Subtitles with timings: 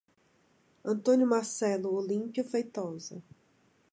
[0.83, 3.21] Antônio Marcelo Olimpio Feitosa